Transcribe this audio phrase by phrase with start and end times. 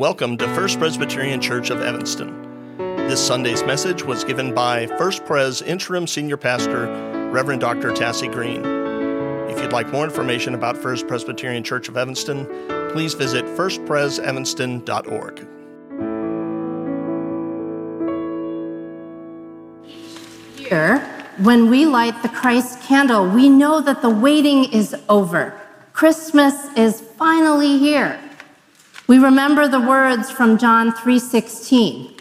[0.00, 2.78] Welcome to First Presbyterian Church of Evanston.
[2.78, 6.86] This Sunday's message was given by First Pres Interim Senior Pastor,
[7.30, 7.90] Reverend Dr.
[7.90, 8.64] Tassie Green.
[9.50, 12.46] If you'd like more information about First Presbyterian Church of Evanston,
[12.92, 15.46] please visit firstpresevanston.org.
[20.56, 21.00] Here,
[21.42, 25.60] when we light the Christ candle, we know that the waiting is over.
[25.92, 28.18] Christmas is finally here.
[29.10, 32.14] We remember the words from John 3:16.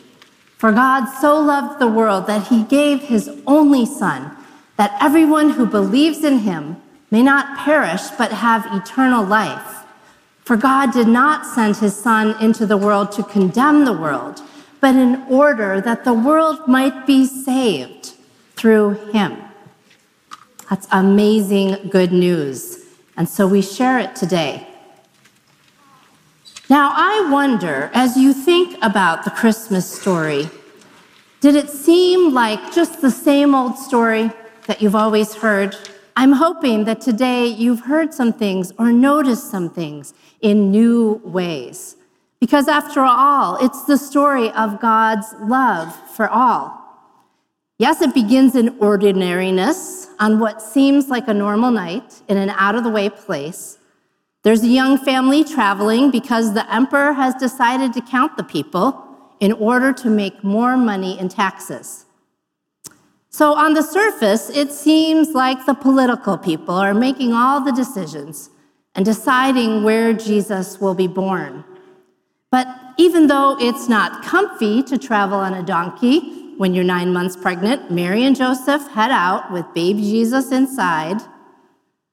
[0.57, 4.31] For God so loved the world that he gave his only son
[4.75, 6.77] that everyone who believes in him
[7.11, 9.85] may not perish but have eternal life.
[10.43, 14.41] For God did not send his son into the world to condemn the world,
[14.81, 18.13] but in order that the world might be saved
[18.55, 19.37] through him.
[20.71, 22.79] That's amazing good news.
[23.15, 24.68] And so we share it today.
[26.69, 30.47] Now, I wonder, as you think about the Christmas story,
[31.41, 34.29] did it seem like just the same old story
[34.67, 35.75] that you've always heard?
[36.15, 41.95] I'm hoping that today you've heard some things or noticed some things in new ways.
[42.39, 46.79] Because after all, it's the story of God's love for all.
[47.79, 52.75] Yes, it begins in ordinariness on what seems like a normal night in an out
[52.75, 53.78] of the way place.
[54.43, 59.05] There's a young family traveling because the emperor has decided to count the people
[59.39, 62.05] in order to make more money in taxes.
[63.29, 68.49] So, on the surface, it seems like the political people are making all the decisions
[68.95, 71.63] and deciding where Jesus will be born.
[72.51, 72.67] But
[72.97, 77.91] even though it's not comfy to travel on a donkey when you're nine months pregnant,
[77.91, 81.21] Mary and Joseph head out with baby Jesus inside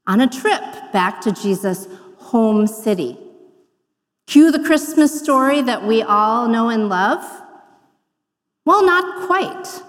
[0.06, 1.88] on a trip back to Jesus'
[2.30, 3.18] home city.
[4.26, 7.24] Cue the Christmas story that we all know and love?
[8.64, 9.82] Well, not quite.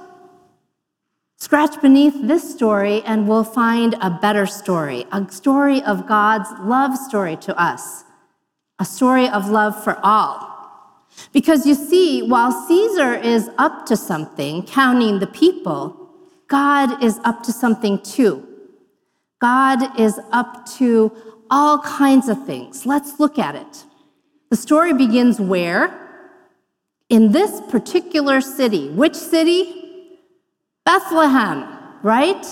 [1.38, 6.96] Scratch beneath this story and we'll find a better story, a story of God's love
[6.98, 8.04] story to us,
[8.80, 10.56] a story of love for all.
[11.34, 16.12] Because you see, while Caesar is up to something, counting the people,
[16.48, 18.48] God is up to something too.
[19.40, 21.12] God is up to
[21.50, 22.86] all kinds of things.
[22.86, 23.86] Let's look at it.
[24.50, 26.08] The story begins where?
[27.10, 28.90] In this particular city.
[28.90, 30.10] Which city?
[30.86, 31.66] Bethlehem,
[32.02, 32.46] right?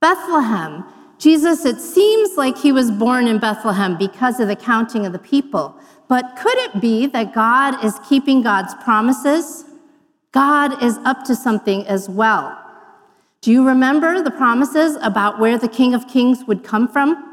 [0.00, 0.84] Bethlehem.
[1.18, 5.18] Jesus, it seems like he was born in Bethlehem because of the counting of the
[5.18, 5.78] people.
[6.08, 9.64] But could it be that God is keeping God's promises?
[10.32, 12.58] God is up to something as well.
[13.40, 17.31] Do you remember the promises about where the King of Kings would come from?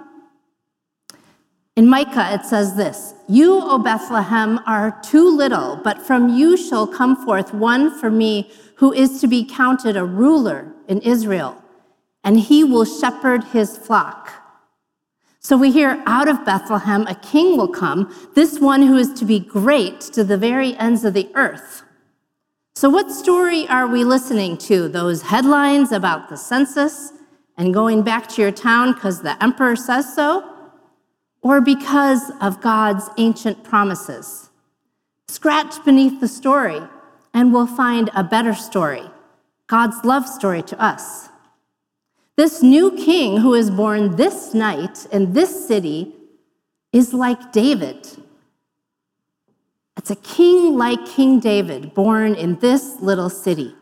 [1.79, 6.85] In Micah, it says this You, O Bethlehem, are too little, but from you shall
[6.85, 11.55] come forth one for me who is to be counted a ruler in Israel,
[12.21, 14.29] and he will shepherd his flock.
[15.39, 19.23] So we hear out of Bethlehem a king will come, this one who is to
[19.23, 21.83] be great to the very ends of the earth.
[22.75, 24.89] So, what story are we listening to?
[24.89, 27.13] Those headlines about the census
[27.55, 30.58] and going back to your town because the emperor says so?
[31.41, 34.49] Or because of God's ancient promises.
[35.27, 36.81] Scratch beneath the story,
[37.33, 39.03] and we'll find a better story
[39.67, 41.29] God's love story to us.
[42.35, 46.15] This new king who is born this night in this city
[46.91, 48.07] is like David.
[49.97, 53.75] It's a king like King David born in this little city.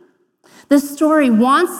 [0.68, 1.74] This story wants